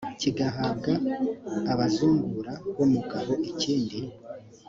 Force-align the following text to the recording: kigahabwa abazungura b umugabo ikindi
kigahabwa 0.19 0.91
abazungura 1.73 2.53
b 2.75 2.77
umugabo 2.85 3.31
ikindi 3.49 3.99